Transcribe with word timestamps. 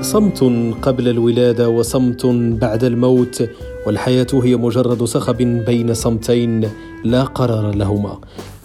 صمت 0.00 0.44
قبل 0.82 1.08
الولادة 1.08 1.68
وصمت 1.68 2.26
بعد 2.60 2.84
الموت 2.84 3.48
والحياة 3.86 4.26
هي 4.32 4.56
مجرد 4.56 5.04
صخب 5.04 5.36
بين 5.66 5.94
صمتين 5.94 6.68
لا 7.04 7.24
قرار 7.24 7.74
لهما. 7.74 8.18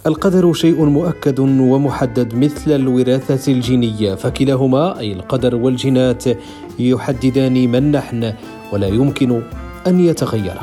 القدر 0.07 0.53
شيء 0.53 0.85
مؤكد 0.85 1.39
ومحدد 1.39 2.35
مثل 2.35 2.71
الوراثة 2.71 3.51
الجينية 3.51 4.15
فكلاهما 4.15 4.99
أي 4.99 5.13
القدر 5.13 5.55
والجينات 5.55 6.23
يحددان 6.79 7.71
من 7.71 7.91
نحن 7.91 8.33
ولا 8.73 8.87
يمكن 8.87 9.41
أن 9.87 9.99
يتغير. 9.99 10.57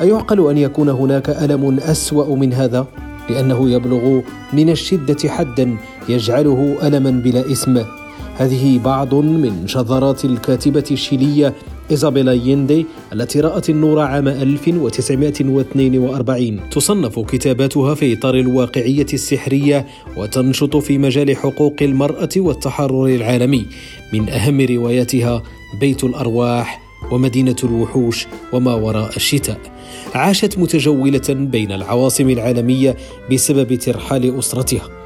أيعقل 0.00 0.50
أن 0.50 0.58
يكون 0.58 0.88
هناك 0.88 1.30
ألم 1.30 1.78
أسوأ 1.78 2.36
من 2.36 2.52
هذا؟ 2.52 2.86
لأنه 3.30 3.70
يبلغ 3.70 4.20
من 4.52 4.70
الشدة 4.70 5.28
حدا 5.28 5.76
يجعله 6.08 6.76
ألما 6.82 7.10
بلا 7.10 7.52
اسم 7.52 7.84
هذه 8.36 8.78
بعض 8.78 9.14
من 9.14 9.66
شذرات 9.66 10.24
الكاتبة 10.24 10.84
الشيلية 10.90 11.54
إيزابيلا 11.90 12.32
يندي 12.32 12.86
التي 13.12 13.40
رأت 13.40 13.70
النور 13.70 14.00
عام 14.00 14.28
1942 14.28 16.70
تصنف 16.70 17.18
كتاباتها 17.18 17.94
في 17.94 18.12
إطار 18.12 18.34
الواقعية 18.34 19.06
السحرية 19.12 19.86
وتنشط 20.16 20.76
في 20.76 20.98
مجال 20.98 21.36
حقوق 21.36 21.74
المرأة 21.82 22.28
والتحرر 22.36 23.06
العالمي. 23.06 23.66
من 24.12 24.28
أهم 24.28 24.60
رواياتها 24.60 25.42
بيت 25.80 26.04
الأرواح 26.04 26.82
ومدينة 27.12 27.56
الوحوش 27.64 28.26
وما 28.52 28.74
وراء 28.74 29.16
الشتاء. 29.16 29.58
عاشت 30.14 30.58
متجولة 30.58 31.28
بين 31.28 31.72
العواصم 31.72 32.30
العالمية 32.30 32.96
بسبب 33.32 33.74
ترحال 33.74 34.38
أسرتها. 34.38 35.01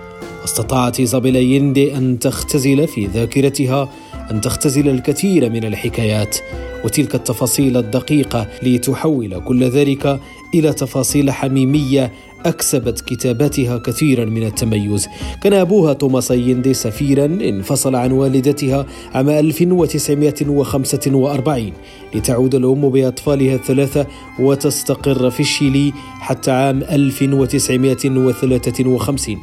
استطاعت 0.46 1.00
إيزابيلا 1.00 1.40
يندي 1.40 1.96
أن 1.96 2.18
تختزل 2.18 2.88
في 2.88 3.06
ذاكرتها 3.06 3.88
أن 4.30 4.40
تختزل 4.40 4.88
الكثير 4.88 5.50
من 5.50 5.64
الحكايات 5.64 6.36
وتلك 6.84 7.14
التفاصيل 7.14 7.76
الدقيقة 7.76 8.46
لتحول 8.62 9.40
كل 9.40 9.64
ذلك 9.64 10.20
إلى 10.58 10.72
تفاصيل 10.72 11.30
حميمية 11.30 12.12
أكسبت 12.46 13.00
كتاباتها 13.00 13.78
كثيرا 13.78 14.24
من 14.24 14.46
التميز. 14.46 15.08
كان 15.42 15.52
أبوها 15.52 15.92
توماس 15.92 16.30
يندي 16.30 16.74
سفيرا 16.74 17.24
انفصل 17.24 17.94
عن 17.94 18.12
والدتها 18.12 18.86
عام 19.14 19.28
1945 19.28 21.72
لتعود 22.14 22.54
الأم 22.54 22.88
بأطفالها 22.90 23.54
الثلاثة 23.54 24.06
وتستقر 24.38 25.30
في 25.30 25.40
الشيلي 25.40 25.92
حتى 26.20 26.50
عام 26.50 26.82
1953 26.82 29.38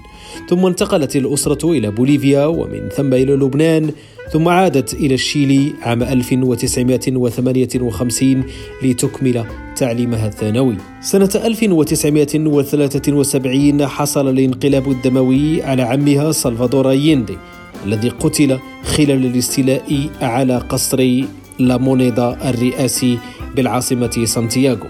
ثم 0.50 0.66
انتقلت 0.66 1.16
الأسرة 1.16 1.72
إلى 1.72 1.92
بوليفيا 1.92 2.46
ومن 2.46 2.90
ثم 2.90 3.14
إلى 3.14 3.34
لبنان 3.34 3.92
ثم 4.34 4.48
عادت 4.48 4.94
إلى 4.94 5.14
الشيلي 5.14 5.74
عام 5.82 6.04
1958 6.04 8.44
لتكمل 8.84 9.46
تعليمها 9.76 10.28
الثانوي. 10.28 10.76
سنة 11.02 11.30
1973 11.36 13.88
حصل 13.88 14.30
الانقلاب 14.30 14.92
الدموي 14.92 15.64
على 15.64 15.82
عمها 15.82 16.32
سلفادور 16.32 16.94
يندي 16.94 17.38
الذي 17.86 18.10
قتل 18.10 18.60
خلال 18.84 19.26
الاستيلاء 19.26 20.10
على 20.22 20.58
قصر 20.58 21.24
لامونيدا 21.60 22.50
الرئاسي 22.50 23.18
بالعاصمة 23.56 24.26
سانتياغو. 24.26 24.88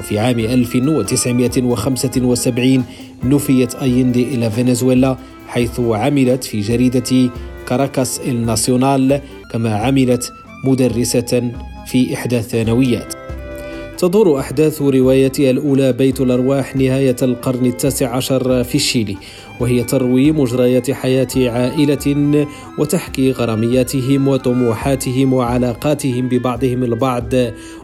وفي 0.00 0.18
عام 0.18 0.38
1975 0.38 2.84
نفيت 3.24 3.74
أيندي 3.74 4.22
إلى 4.22 4.50
فنزويلا 4.50 5.16
حيث 5.48 5.80
عملت 5.80 6.44
في 6.44 6.60
جريدة 6.60 7.30
كاراكاس 7.68 8.20
الناسيونال 8.20 9.20
كما 9.50 9.74
عملت 9.74 10.32
مدرسة 10.64 11.52
في 11.86 12.14
إحدى 12.14 12.38
الثانويات. 12.38 13.14
تدور 13.98 14.40
أحداث 14.40 14.82
روايتها 14.82 15.50
الأولى 15.50 15.92
بيت 15.92 16.20
الأرواح 16.20 16.76
نهاية 16.76 17.16
القرن 17.22 17.66
التاسع 17.66 18.16
عشر 18.16 18.64
في 18.64 18.74
الشيلي. 18.74 19.16
وهي 19.60 19.82
تروي 19.82 20.32
مجريات 20.32 20.90
حياة 20.90 21.28
عائلة 21.36 22.46
وتحكي 22.78 23.32
غرامياتهم 23.32 24.28
وطموحاتهم 24.28 25.32
وعلاقاتهم 25.32 26.28
ببعضهم 26.28 26.84
البعض 26.84 27.32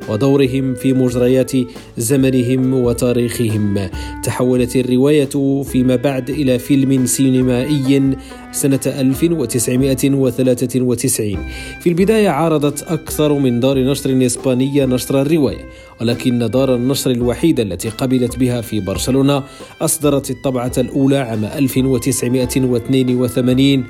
ودورهم 0.08 0.74
في 0.74 0.92
مجريات 0.92 1.52
زمنهم 1.98 2.74
وتاريخهم. 2.74 3.88
تحولت 4.22 4.76
الرواية 4.76 5.62
فيما 5.62 5.96
بعد 5.96 6.30
إلى 6.30 6.58
فيلم 6.58 7.06
سينمائي 7.06 8.16
سنة 8.52 8.80
1993 8.86 11.38
في 11.80 11.88
البداية 11.88 12.28
عارضت 12.28 12.82
أكثر 12.82 13.32
من 13.32 13.60
دار 13.60 13.78
نشر 13.78 14.26
إسبانية 14.26 14.84
نشر 14.84 15.22
الرواية 15.22 15.64
ولكن 16.00 16.38
دار 16.38 16.74
النشر 16.74 17.10
الوحيدة 17.10 17.62
التي 17.62 17.88
قبلت 17.88 18.38
بها 18.38 18.60
في 18.60 18.80
برشلونة 18.80 19.42
أصدرت 19.80 20.30
الطبعة 20.30 20.72
الأولى 20.78 21.18
عام 21.18 21.44
1982 21.60 23.84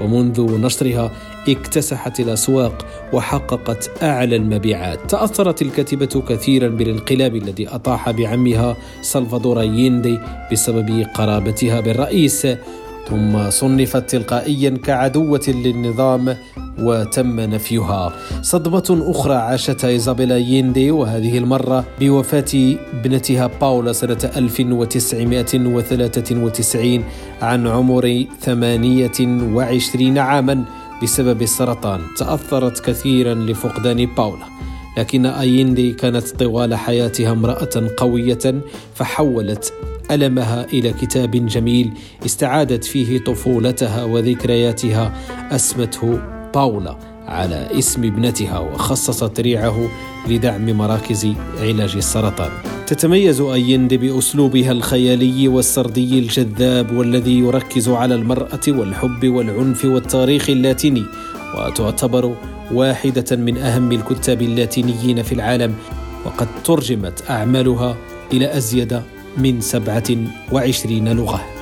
ومنذ 0.00 0.60
نشرها 0.60 1.12
اكتسحت 1.48 2.20
الأسواق 2.20 2.86
وحققت 3.12 3.90
أعلى 4.02 4.36
المبيعات. 4.36 5.10
تأثرت 5.10 5.62
الكاتبة 5.62 6.22
كثيرا 6.28 6.68
بالانقلاب 6.68 7.36
الذي 7.36 7.68
أطاح 7.68 8.10
بعمها 8.10 8.76
سلفادور 9.02 9.62
ييندي 9.62 10.18
بسبب 10.52 11.06
قرابتها 11.14 11.80
بالرئيس 11.80 12.46
ثم 13.08 13.50
صنفت 13.50 14.10
تلقائيا 14.10 14.70
كعدوة 14.70 15.44
للنظام 15.48 16.36
وتم 16.78 17.40
نفيها. 17.40 18.12
صدمة 18.42 19.02
أخرى 19.10 19.34
عاشتها 19.34 19.88
إيزابيلا 19.88 20.36
ييندي 20.36 20.90
وهذه 20.90 21.38
المرة 21.38 21.84
بوفاة 22.00 22.76
ابنتها 22.94 23.50
باولا 23.60 23.92
سنة 23.92 24.30
1993 24.36 27.04
عن 27.42 27.66
عمر 27.66 28.24
28 28.40 30.18
عاما 30.18 30.64
بسبب 31.02 31.42
السرطان. 31.42 32.00
تأثرت 32.18 32.80
كثيرا 32.80 33.34
لفقدان 33.34 34.06
باولا. 34.06 34.44
لكن 34.98 35.26
أيندي 35.26 35.92
كانت 35.92 36.28
طوال 36.28 36.74
حياتها 36.74 37.32
امرأة 37.32 37.90
قوية 37.96 38.54
فحولت 38.94 39.72
ألمها 40.10 40.64
إلى 40.64 40.92
كتاب 40.92 41.30
جميل 41.30 41.92
استعادت 42.26 42.84
فيه 42.84 43.18
طفولتها 43.18 44.04
وذكرياتها 44.04 45.14
أسمته 45.50 46.35
باولا 46.56 46.96
على 47.26 47.68
اسم 47.78 48.04
ابنتها 48.04 48.58
وخصصت 48.58 49.40
ريعه 49.40 49.88
لدعم 50.28 50.70
مراكز 50.70 51.32
علاج 51.60 51.96
السرطان. 51.96 52.50
تتميز 52.86 53.40
أيند 53.40 53.94
بأسلوبها 53.94 54.72
الخيالي 54.72 55.48
والسردي 55.48 56.18
الجذاب 56.18 56.96
والذي 56.96 57.38
يركز 57.38 57.88
على 57.88 58.14
المرأة 58.14 58.60
والحب 58.68 59.28
والعنف 59.28 59.84
والتاريخ 59.84 60.50
اللاتيني 60.50 61.04
وتعتبر 61.58 62.34
واحدة 62.72 63.36
من 63.36 63.56
أهم 63.56 63.92
الكتاب 63.92 64.42
اللاتينيين 64.42 65.22
في 65.22 65.32
العالم 65.32 65.74
وقد 66.24 66.48
ترجمت 66.64 67.30
أعمالها 67.30 67.96
إلى 68.32 68.56
أزيد 68.56 69.02
من 69.38 69.60
27 69.60 71.08
لغة 71.08 71.55